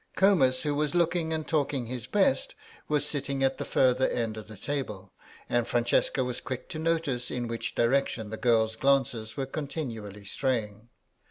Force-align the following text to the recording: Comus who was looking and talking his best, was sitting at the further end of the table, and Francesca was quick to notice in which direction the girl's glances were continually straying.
Comus 0.15 0.63
who 0.63 0.73
was 0.73 0.95
looking 0.95 1.31
and 1.31 1.47
talking 1.47 1.85
his 1.85 2.07
best, 2.07 2.55
was 2.87 3.05
sitting 3.05 3.43
at 3.43 3.59
the 3.59 3.63
further 3.65 4.07
end 4.07 4.35
of 4.35 4.47
the 4.47 4.57
table, 4.57 5.11
and 5.47 5.67
Francesca 5.67 6.23
was 6.23 6.41
quick 6.41 6.67
to 6.69 6.79
notice 6.79 7.29
in 7.29 7.47
which 7.47 7.75
direction 7.75 8.31
the 8.31 8.35
girl's 8.37 8.75
glances 8.75 9.37
were 9.37 9.45
continually 9.45 10.25
straying. 10.25 10.89